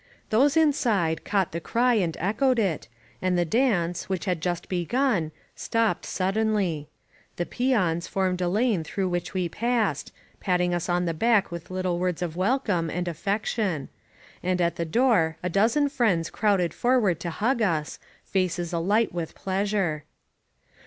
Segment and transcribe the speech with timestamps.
[0.31, 2.87] Those inside caught the cry and echoed it,
[3.21, 6.89] and the dance, which had just begun, stopped suddenly.
[7.35, 11.69] The peons formed a lane through which we passed, patting us on the back with
[11.69, 13.89] little words of welcome and af fection;
[14.41, 19.13] and at the door a dozen friends crowded for* ward to hug us, faces alight
[19.13, 20.05] with pleasure.